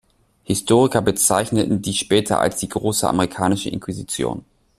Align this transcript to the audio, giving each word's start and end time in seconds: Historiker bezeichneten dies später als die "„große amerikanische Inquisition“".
Historiker 0.45 1.03
bezeichneten 1.03 1.83
dies 1.83 1.97
später 1.97 2.39
als 2.41 2.55
die 2.57 2.67
"„große 2.69 3.07
amerikanische 3.07 3.69
Inquisition“". 3.69 4.43